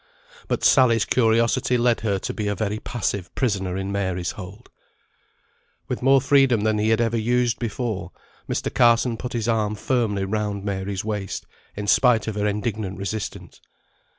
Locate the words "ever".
6.99-7.19